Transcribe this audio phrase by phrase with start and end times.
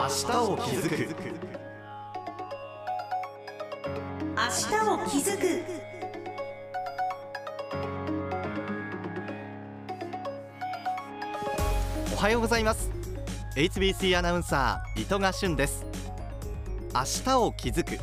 [0.00, 0.12] 明日
[0.50, 0.96] を気づく。
[4.34, 5.62] 明日を気づく。
[12.14, 12.90] おはようございます。
[13.54, 15.84] HBC アナウンサー糸賀俊です。
[16.94, 18.02] 明日を気づく。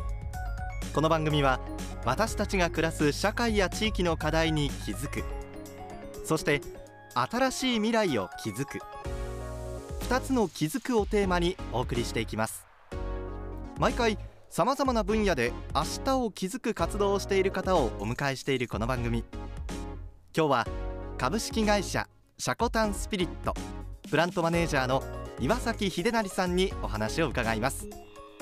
[0.94, 1.58] この番組は
[2.04, 5.24] 私たちが暮らす社会や地域の課題に気づく。
[6.24, 6.60] そして
[7.12, 8.78] 新しい未来を築く
[10.08, 12.66] 2つの気づくをテーマにお送りしていきます。
[13.78, 14.16] 毎回
[14.48, 19.22] さまざまな分野で明日を気づく活動をしている方をお迎えしているこの番組。
[20.34, 20.66] 今日は
[21.18, 22.08] 株式会社
[22.38, 23.52] シャコタンスピリット
[24.10, 25.02] プラントマネージャーの
[25.40, 27.86] 岩崎秀成さんにお話を伺います。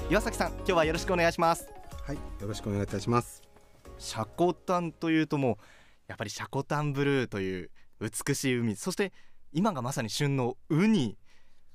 [0.08, 1.66] 岩崎さん今日はよろしくお願いします。
[2.06, 3.42] はい、よろしくお願いいたします。
[3.98, 5.56] シャコタンというともう
[6.06, 7.70] やっぱりシャコタンブルーという
[8.00, 8.76] 美しい海。
[8.76, 9.12] そして
[9.52, 11.18] 今がまさに旬のウニ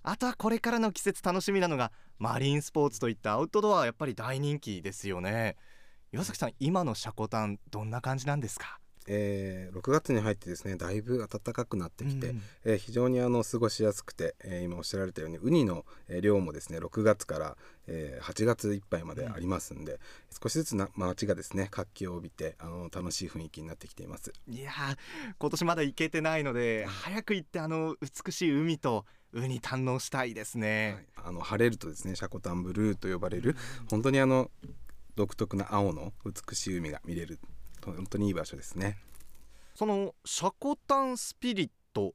[0.03, 5.55] あとはこれからの季節楽しみなのがマリンスポーツといったアウトドアはやっぱり大人気ですよね。
[6.11, 8.80] 岩崎さん今のシャコタンどんな感じなんですか？
[9.08, 12.41] えー、6月に入ってですね、だいぶ暖かくなってきて、うん。
[12.66, 19.99] えー非常にあの過ごしやすくて、えー今おっしゃられたようにウニの、えー量もですね、6月から、えー8月いっぱいまでありますんで、
[20.41, 24.31] 少しずつな街がですね活気を帯びてあの楽しい雰囲気になってきています。
[24.47, 24.97] いやー
[25.39, 33.55] 今年まだ行けてないので早く行ってあの美しい海とウニ堪能したいですね、はい、あの晴れるとですね、シャコタンブルーと呼ばれる
[33.89, 34.51] 本当にあの
[35.15, 37.39] 独特な青の美しい海が見れる
[37.83, 38.97] 本当にいい場所ですね。
[39.75, 42.13] そのシャコタンスピリット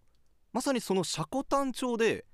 [0.53, 2.25] まさにそのシャコタン町で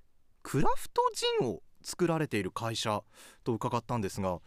[0.43, 1.01] クラフト
[1.41, 3.03] ジンを作られている会社
[3.45, 4.41] と伺ったんですが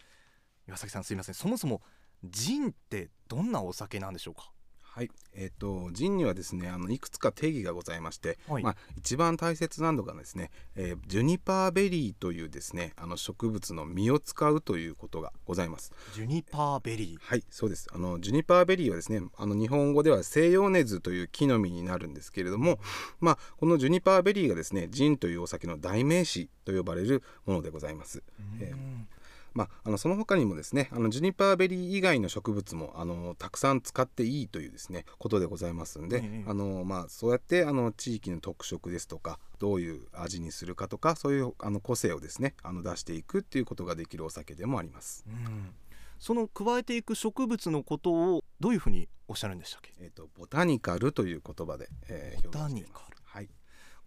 [0.68, 1.36] 岩崎さんすいません。
[1.36, 1.82] そもそも
[2.24, 4.52] ジンってどんなお酒なんでしょうか？
[4.96, 15.92] はい、えっ、とジンにはですねあのいくつか定義がございまして、はいまあ一番大切なのがですね、えージュニパーベリーというですねあの植物の実を使うということがございます。
[16.14, 17.90] ジュニパーベリーはい、そうです。
[17.94, 22.80] あのジュニパーベリーはですね、あの日本語では西洋ネズという木の実になるんですけれども、
[23.20, 28.24] まあこのジュニパーベリーがですね、ジンというお酒の代名詞と呼ばれるものでございます。
[28.62, 29.08] えーうん
[29.56, 36.44] まあ、あのその他にもですねあのジュニパーベリー以外の植物もあのたくさん使っていいというですねことでございますんで、ええ。
[36.46, 45.24] あのまあ、そうやってあの地域の特色ですとかどういう味にするかとかそういうあの個性をですねあの出していくっていうことができるお酒でもあります。
[45.28, 45.74] うん。
[46.20, 49.94] その加えていく植物のことをどういうふうにおっしゃるんでしたっけ？
[50.00, 53.15] えっ、とボタニカルという言葉で、えー表現しています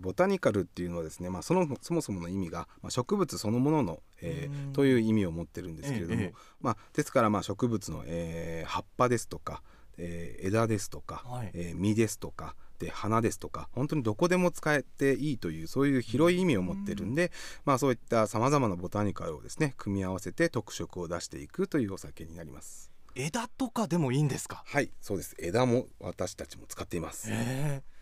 [0.01, 4.73] ボタニカルっていうのはですね、まあ、そのそもそもの意味が、まあ、植物そのものの、えーうん。
[4.73, 6.27] という意味を持ってるんですけれども、ええ。
[6.27, 9.63] ええまあ、ですからまあ植物の、えー葉っぱですとか、
[9.97, 11.51] えー枝ですとか、はい。
[11.55, 17.33] えー実ですとかで花ですとか本当にどこでも使えていいというそういう広い意味を持ってるんで、
[17.65, 22.93] まあ、そういったさまざまなボタニカルをですね組み合わせて特色を出していくというお酒になります。
[23.17, 24.63] 枝とかでもいいんですか？
[24.65, 25.35] はいそうです。
[25.41, 27.29] 枝も私たちも使っています。
[27.33, 27.37] ええ。
[27.37, 27.98] じゃあ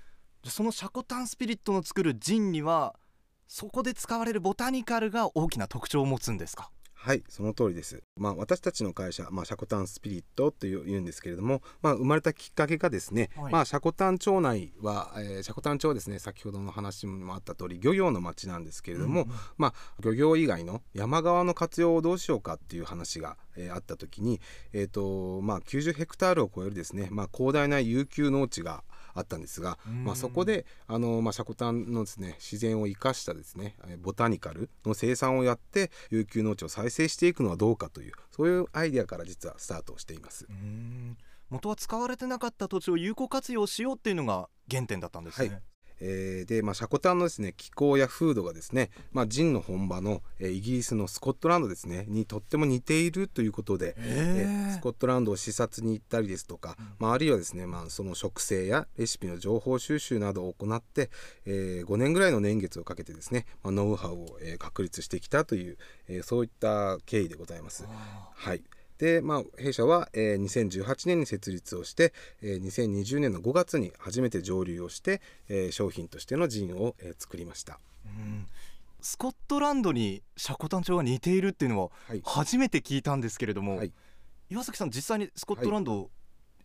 [0.51, 2.95] そのシャコタンスピリットの作るジンには
[3.47, 6.71] そこで使われるボタニカルが大きな特徴を持つんですか？
[6.99, 8.03] はい、その通りです。
[8.17, 13.53] まあ、私たちの会社、まあ、シャコタンスピリットというんですけれども、まあ、生まれたきっかけがですね、はい。
[13.53, 19.37] まあ、シャコタン町内は、えーシャコタン町はですね、先ほどの話にもあった通り、漁業の町なんですけれども、うんうん。
[19.57, 24.41] まあ、漁業以外の山側の活用をどうしようかっていう話が、えーあった時に、
[24.73, 28.83] えーとまあ、90ヘクタールを超えるですね、まあ、広大な遊休農地が
[29.17, 30.05] あったんですが、うん。
[30.05, 40.47] まあ、そこであの、まあ、シャコタンのですね自然を生かしたですねえーボタニカルの生産をやって遊休農地を再生していくのはどうかというそういうアイデアから実はスタートをしています。
[40.49, 40.53] う。
[40.53, 41.17] ん。
[41.49, 45.63] 元は使われてなかった土地を有効活用しようっていうのが原点だったんですね、はい
[46.01, 61.11] えーで、まあ、シャコタンのですね気候や風土がですね、まあ、ジンの本場の、えーイギリスのスコットランドですねにとっても似ているということで、えースコットランドを視察に行ったりですとか、まあ、あるいはですね、まあ、その植生やレシピの情報収集などを行って、
[61.47, 65.79] え5年ぐらいの年月をかけてですね、まあ、ノウハウを、えー確立してきたという、
[66.09, 67.85] えーそういった経緯でございます。
[67.89, 68.63] あはい
[68.99, 77.75] でまあ、弊社は、えー2018年に設立をして、えー2020年の5月に初めて上流をして、えー商品としてのジンを、えー作りました。
[77.75, 77.77] ー
[78.09, 78.47] うん。
[79.03, 82.23] スコットランドにシャコタン町が似ているっていうのははい。
[82.25, 83.93] 初めて聞いたんですけれども、はい。
[84.49, 86.11] 岩崎さん実際にスコットランド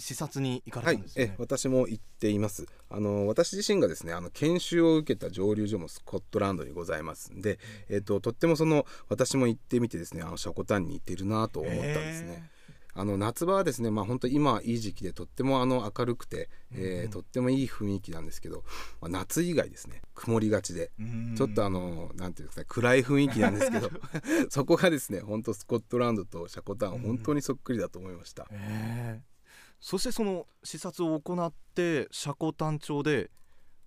[0.01, 2.65] 視察に行かはいれたんですよね、え私も行っています。
[2.89, 7.59] あの私自身がですねあの研修を受けた蒸留所もスコットランドにございますんで、
[7.89, 12.49] えっととってもその私も行ってみてですねあのシャコタンに似てるなと思ったんですね。
[12.93, 18.63] あの夏場はですね、まあ、本当今いい時期でとってもあの明るくて、えーとってもいい雰囲気なんですけど、
[18.99, 20.91] まあ、夏以外ですね曇りがちで。
[21.37, 23.89] ちょっとあのなんていうんですかね暗い雰囲気なんですけど
[24.49, 28.47] そこがですね本当スコットランドとシャコタン本当にそっくりだと思いました。
[28.51, 29.30] えー
[29.81, 33.29] そしてその視察を行って積丹町で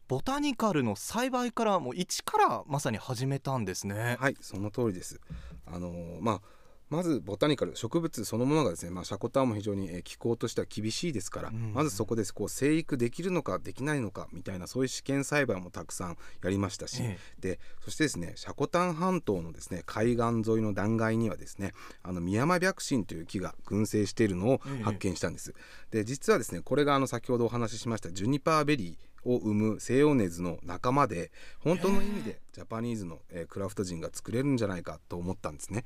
[0.08, 4.16] ボタニカルの栽培からもう一からまさに始めたんですね。
[4.20, 5.20] はいその通りです
[5.64, 21.72] あのーまあまずボタニカル植物そのものがですね、まあ、シャコタンも非常にえー気候としては厳しいですから、うんまずそこでこう生育できるのかできないのかみたいなそういう試験栽培もたくさんやりましたし、えでそしてですねシャコタン半島のですね海岸沿いの断崖にはですね
[22.02, 24.82] あのミヤマ白神という木が群生しているのをええ。
[24.82, 25.54] 発見したんです。
[25.90, 31.30] で実はですねこれがあの先ほどお話ししましたジュニパーベリーを生む西洋ネズの仲間で
[31.60, 35.84] 本当の意味でジャパニーズの、えークラフトジンが作れるんじゃないかと思ったんですね。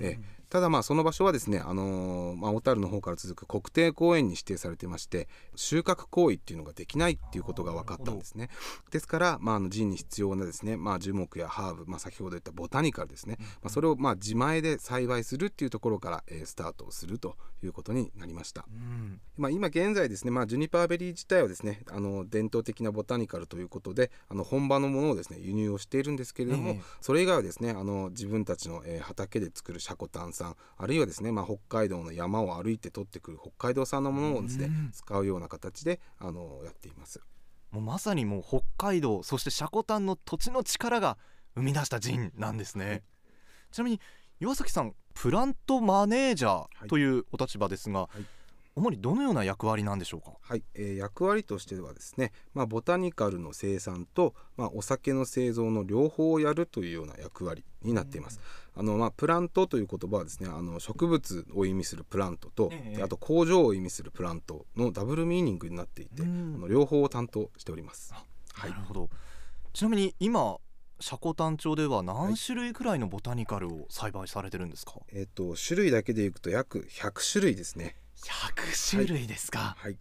[0.00, 8.50] えーただまあその場所はですね、あのーまあ、小樽の方から続く国定公園に指定されてまして収穫行為っていうのができないっていうことが分かったんですね。
[8.90, 18.64] ですから、まあ、あのジンに必要なですね、まあ、樹木やハーブ、まあ、先ほど言ったボタニカルですね、まあ、それをまあ自前で栽培するっていうところから、えースタートをするということになりました。
[18.68, 37.20] うんまあ、今現在ですね、まあ、ジュニパーベリー自体はですねあの伝統的なボタニカルということであの本場のものをですね輸入をしているんですけれども、ええそれ以外はですねあの自分たちの、えー畑で作るシャコタン産あるいはですね、まあ、北海道の山を歩いて取ってくる北海道産のものをですね、うん使うような形であのやっています。
[37.70, 41.16] もうまさにもう北海道そして積丹の土地の力が
[41.54, 43.02] 生み出したジンなんですね、
[43.70, 44.00] ちなみに
[44.40, 48.22] 岩崎さんプラントマネージャーというお立場ですが、い
[48.76, 50.32] 主にどのような役割なんでしょうか？
[50.40, 58.40] はい、えー役割としてはですね、まあ、ボタニカルの生産と、まあ、お酒の製造の両方をやるというような役割になっています。
[58.76, 62.96] あのまあ、プラントという言葉はですねあの植物を意味するプラントと、ええ。
[62.98, 66.54] であと工場を意味するプラントのダブルミーニングになっていて、うん。
[66.56, 68.12] あの両方を担当しております。
[68.14, 68.24] あ
[68.54, 68.70] はい。
[68.70, 69.10] なるほど。
[69.72, 70.58] ちなみに今
[71.00, 77.96] 積丹町では何種類くらいのボタニカルを栽培されてるんですか、えっ、と種類だけでいくと約100種類ですね。
[78.24, 79.98] 100種類ですか、はい、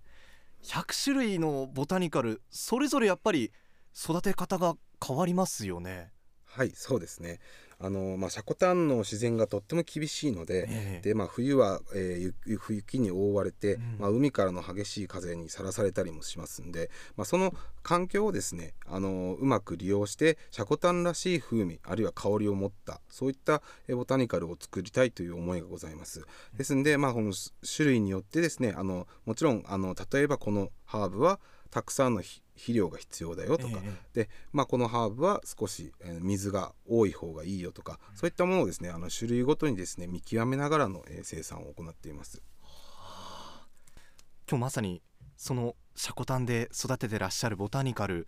[0.64, 3.52] 100種類のボタニカルそれぞれやっぱり
[3.96, 4.76] 育て方が
[5.06, 6.12] 変わりますよね。
[6.46, 7.40] はい、そうですね。
[7.82, 26.26] あのまあシャコタンの自然がとっても厳しいので、ええでまあ冬は、えーゆ雪に覆われて、うんまあ海からの激しい風にさらされたりもしますんで、まあその環境をですね、あのうまく利用してシャコタンらしい風味あるいは香りを持ったそういったえーボタニカルを作りたいという思いがございます。
[26.58, 27.34] ですんでまあこの
[27.76, 31.40] 種類によってですね、あのもちろんあの例えばこのハーブは
[31.72, 38.00] たくさんのひ肥料が必要だよとか、えで、まあ、このハーブは少し、えー水が多い方がいいよとか。
[38.16, 42.42] そういったものをですねあの種類ごとにですね見極めながらの、えー生産を行っています。
[44.50, 45.02] 今日まさに
[45.38, 48.28] その積丹で育ててらっしゃるボタニカル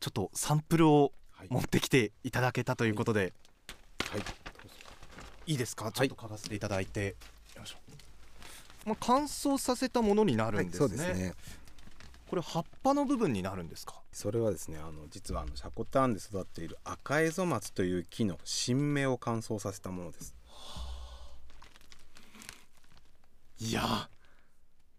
[0.00, 3.32] ちょっとサンプルをはい、持ってきていただけたということで、
[4.10, 4.20] はい、
[5.46, 5.54] い。
[5.54, 5.88] いですか？
[5.88, 5.92] い。
[5.92, 7.16] ちょっと嗅がせていただいて、
[8.86, 11.34] まあ、乾燥させたものになるはいんですね,、そうですね。
[12.32, 14.00] これ葉っぱの部分になるんですか？
[14.10, 20.34] それはですねあの実はあのシャコタンで育っている赤エゾマツという木の新芽を乾燥させたものです。
[23.58, 24.08] いや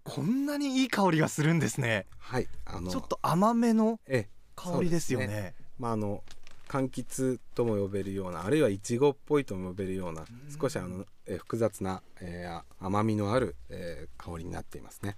[0.03, 2.05] こんなにいい香りがするんですね。
[2.19, 5.25] はい、あのちょっと甘めのええ香りですよね。
[5.25, 6.23] そうでまああの
[6.67, 10.23] 柑橘とも呼べるようなあるいはイチゴっぽいとも呼べるような
[10.61, 15.15] 少しあのえ複雑な、えー甘みのある、えー香りになっていますね。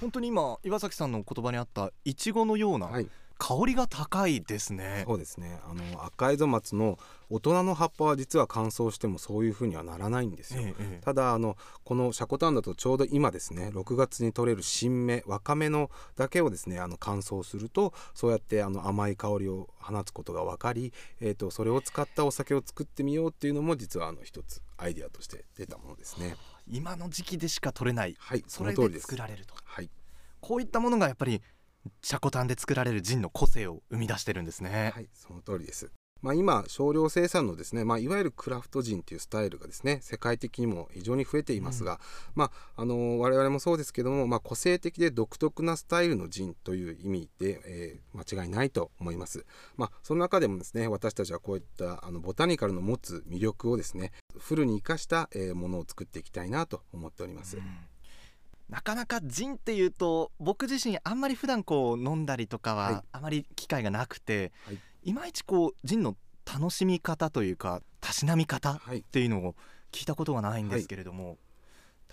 [0.00, 6.98] 本当に今岩崎さんの言葉にあったいちごのようなはい、香りが高いですね、そうですねあの赤エゾマツの
[7.30, 10.62] 大人の葉っぱは実は乾燥してもそういう風にはならないんですよ。
[10.62, 26.36] ええええただあのこのシャコタンだとちょうど今ですね6月に取れる新芽若芽のだけをですねあの乾燥するとそうやってあの甘い香りを放つことが分かり、えー、とそれを使ったお酒を作ってみようっていうのも実はあの一つアイデアとして出たものですね。
[26.66, 29.02] 今の時期でしか取れないはいそそれでの通りです。
[29.02, 29.90] 作られるとはい
[30.40, 31.42] こういったものがやっぱり
[32.02, 35.90] シャコタンで作られるジンの個性を生み出してるんですね、はい、その通りです。
[36.20, 42.00] まあ、今少量生産のですね、まあ、いわゆるクラフトジンっていうスタイルがですね世界的にも非常に増えていますが、
[42.34, 49.46] まあ、あの我々もそうですけども、まあ、個性的で独特なスタイルのジンという意味で、えー間違いないと思います。
[49.76, 57.58] まあ、その中でもですね私たちはこういったあのボタニカルの持つ魅力をですねフルに生かした、えーものを作っていきたいなと思っております。
[57.58, 57.62] うん
[58.68, 62.94] なかなかジンっていうと僕自身あんまり普段こう飲んだりとかはい。
[62.94, 64.78] はあまり機会がなくて、はい。
[65.04, 69.02] い、まいちこうジンの楽しみ方というかたしなみ方っはい。
[69.02, 69.54] ていうのを
[69.92, 71.38] 聞いたことがないんですけれども、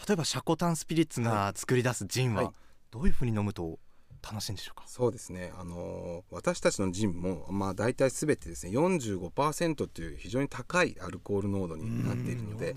[0.08, 2.54] 例えばシャコタンスピリッツが作り出すジンははい。
[2.92, 3.80] どういうふうに飲むと
[4.28, 4.84] 楽しいんでしょうか？
[4.88, 12.76] そうですね、あのー私たちのジンも、まあ、大体すべてですね45%という非常に高いアルコール濃度になっているので、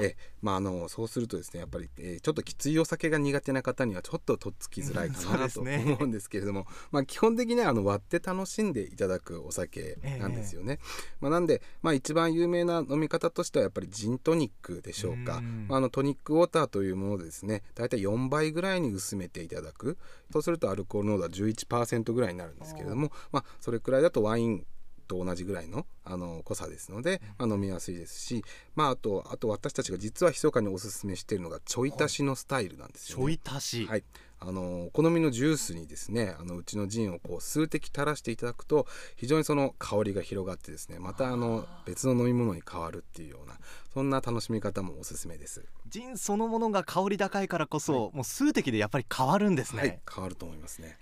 [0.00, 10.78] えまあ、あのそうするとですねやっぱり、えーちょっときついお酒が苦手な方にはちょっととっつきづらいかなと思うんですけれども、 まあ、基本的にはあの割って楽しんでいただくお酒なんですよね。
[11.20, 15.36] まあ、なんで、まあ、一番有名な飲み方としてはやっぱりジントニックでしょうか。
[15.36, 15.66] うん。
[15.68, 19.98] まあ、あのトニックウォーターというものでですね大体4倍ぐらいに薄めていただく。
[20.32, 24.66] そうするとアルコール濃度は11%ぐらいになるんですけれども、まあ、それくらいだとワイン
[25.06, 28.44] と同じぐらいのあの濃さですので、まあ、飲みやすいですし、
[28.74, 33.24] まあ、あとあと私たちが実は密かにおすすめしているのがちょい足しのスタイルなんですよ、ね。
[33.24, 34.04] ちょい足し、はい、
[34.38, 38.86] あのお好みのジュースにですねあのうちのジンをこう数滴垂らしていただくと
[39.16, 43.58] 非常にその香りが広がってですねまたあの別の飲み物に変わるっていうような
[43.92, 45.64] そんな楽しみ方もおすすめです。
[45.88, 50.98] ジンそのものが香り高いからこそ、もう数滴でやっぱり変わるんですね、はい、変わると思いますね。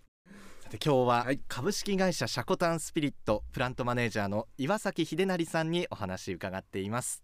[0.83, 1.40] 今日ははい。
[1.47, 7.23] 株式会社シャコタンスピリットプラントマネージャーの岩崎秀成さんにお話伺っています。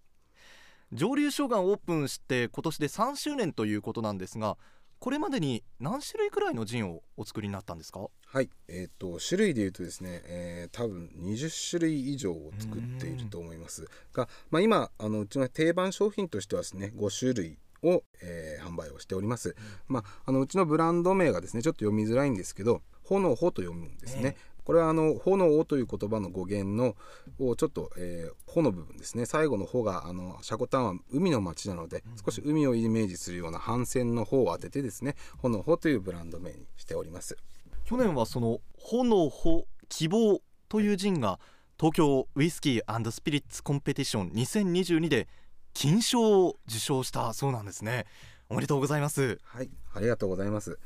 [0.93, 4.57] 上流小岩オープンして今年で3周年ということなんですが
[5.01, 8.07] これまでに何種類くらいのジンをお作りになったんですか？
[8.27, 13.89] はい、えっ、と種類でいうとですね、えー多分20種類以上を作っていると思います。
[14.13, 19.57] が、まあ、今あのうちの定番商品としてはですね5種類を、えー販売をしております、
[19.89, 26.97] まあ、あのうちのブランド名がですねちょっと読みづらいんですけど「炎穂」と読むんですね、これはあの「炎を」という言葉の語源の
[27.45, 29.27] をちょっと「えー、穂」の部分ですね。
[29.27, 37.37] 最後の「穂」があのシャコタンは海の町なので、少し海をイメージするような帆船の「穂」を当ててですね「炎穂」というブランド名にしております。
[37.85, 41.41] 去年はその「炎穂希望」というジンが
[41.79, 45.27] 東京ウイスキースピリッツコンペティション2022で
[45.73, 48.07] 金賞を受賞したそうなんですね。
[48.51, 49.39] おめでとうございます。
[49.45, 50.79] はい、ありがとうございます。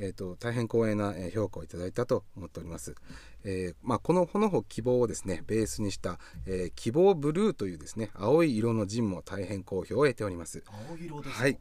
[0.00, 2.94] えっ、と大変光栄なえー評価をいただいたと思っております。
[3.44, 10.64] えーまあこのほのほ希望をですねベースにした、えー希望ブルーというですね青い色のジンも大変好評を得ております。
[10.90, 11.58] 青色ですはい。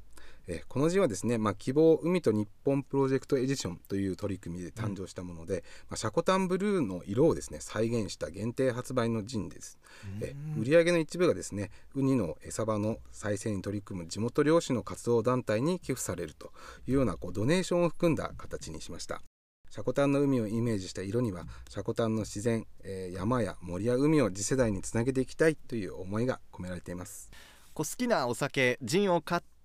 [0.49, 9.79] えーこの字はですね、まあ、希望海と日本プロジェクトエディションという取り組みで誕生したもので、まあ、シャコタンブルーの色をですね再現した限定発売のジンです。
[10.21, 16.51] え売上の一部がですねウニの餌場の再生に取り組む地元漁師の活動団体に寄付されると
[16.87, 19.21] いうようなこうドネーションを含んだ形にしました。
[19.69, 27.29] シャコタンの海をイメージした色にはシャコタンの自然、えー山や森や海を次世代につなげていきたいという思いが込められています。
[27.73, 29.58] こう好きなお酒ジンを買って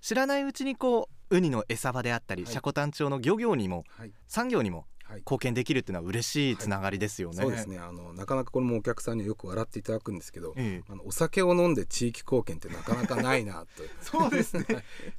[0.00, 2.52] 知らないうちにこうウニの餌場であったり、はい。
[2.52, 4.86] シャコタン町の漁業にもはい、産業にもはい
[5.18, 7.78] 貢献できるっていうのは嬉しいつながりですよね、そうですね。
[7.78, 10.92] あのなかなかこれもお客さんにはよく笑っていただくんですけど、ええ。
[10.92, 13.66] あのお酒を飲んで地域貢献ってなかなかないなと。
[14.00, 14.64] そうですね。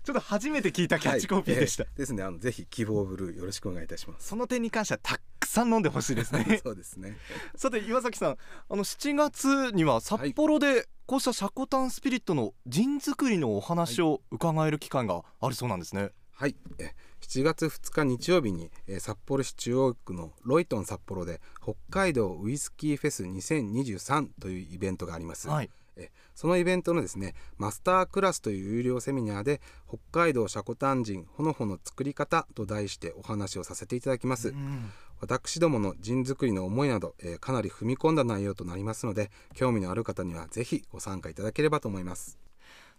[0.04, 1.92] ちょっと初めて聞いたキャッチコピーでした、はい。
[1.94, 2.24] えーですね。
[2.24, 4.28] あのぜひ希望ブルーよろしくお願いいたします。
[4.28, 6.60] その点に関してはたくさん飲んでほしいですね。
[6.64, 7.18] そうですね。
[7.56, 8.38] さて岩崎さん
[8.70, 16.56] あの7月には札幌でこうしたシャコタンスピリットのジン作りのお話を伺える機会があるそうなんですね、はい。
[16.80, 16.94] え
[17.26, 25.70] 7月2日日曜日に、えー札幌市中央区のロイトン札幌で北海道ウイスキーフェス2023というイベントがあります、はい。
[25.98, 34.92] えそのイベントのですねマスタークラスという有料セミナーで北海道シャコタンジンほのほの作り方と題してお話をさせていただきます、うん
[35.22, 42.38] 私どものジン作りの思いなど、えーかなり踏み込んだ内容となりますので興味のある方にはぜひご参加いただければと思います。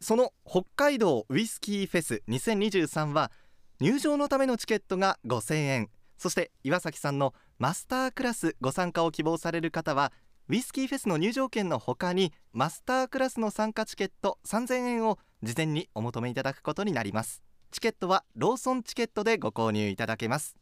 [0.00, 3.30] その北海道ウイスキーフェス2023は
[3.78, 5.90] 入場のためのチケットが5000円。
[6.16, 10.12] そして岩崎さんのマスタークラスご参加を希望される方は
[10.48, 17.42] ウイスキーフェスの入場券の他にマスタークラスの参加チケット3000円を事前にお求めいただくことになります。
[17.70, 20.56] チケットはローソンチケットでご購入いただけます。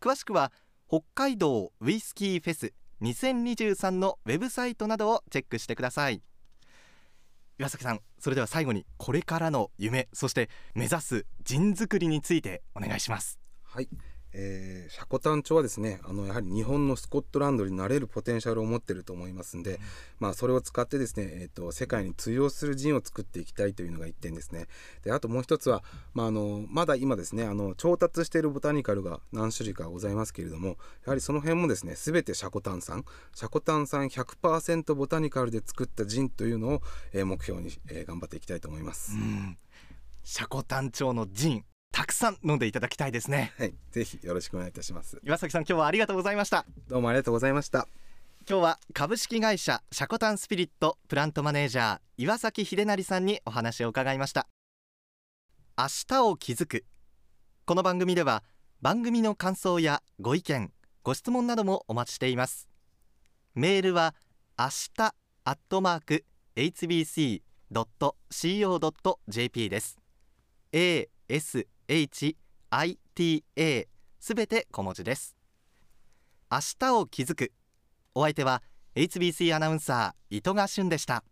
[0.00, 0.52] 詳しくは
[0.86, 6.20] 北海道ウイスキーフェス2023のウェブサイトなどをチェックしてください。
[7.58, 13.38] 岩崎さんそれでは最後にこれからの夢そして目指す人づくりについてお願いします。
[13.62, 13.88] はい、
[14.34, 19.80] えーシャコタン町はですねあのやはり日本のスコットランドになれるポテンシャルを持っていると思いますんで、
[20.18, 24.66] まあ、それを使ってですね、えー、と世界に通用するジンを作っていきたいというのが一点ですね。
[25.02, 30.74] であともう一つは、まあ、あのまだ今ですねあの調達しているボタニカルが何種類かございますけれどもや
[31.06, 39.56] はりその辺もですね全てシャコタン産シャコタン産100%ボタニカルで作ったジンというのを、えー目標に、えー頑張っていきたいと思います、うん。
[40.22, 41.64] シャコタン町のジン
[41.94, 43.52] たくさん飲んでいただきたいですね。
[43.56, 45.20] はいぜひよろしくお願いいたします。
[45.22, 46.66] 岩崎さん今日はありがとうございました。
[46.88, 47.86] どうもありがとうございました。
[48.50, 54.48] 今日は株式会社シャコタンスピリットプラントマネージャー岩崎秀成さんにお話を伺いました。
[55.78, 56.84] 明日を築く。
[57.64, 58.42] この番組では
[58.82, 60.72] 番組の感想やご意見
[61.04, 62.68] ご質問などもお待ちしています。
[63.54, 64.16] メールは
[64.58, 66.24] 明日アットマーク
[66.56, 67.40] hbc.co.jp
[69.70, 69.96] です。
[70.72, 72.34] Ashiku HITA
[74.18, 75.36] すべて小文字です。
[76.50, 77.52] 明日を築く。
[78.14, 78.62] お相手は
[78.94, 81.24] HBC アナウンサー糸賀俊でした。